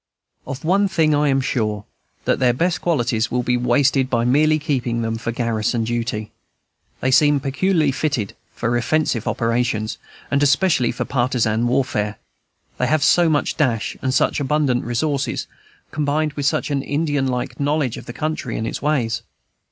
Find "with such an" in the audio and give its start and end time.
16.33-16.81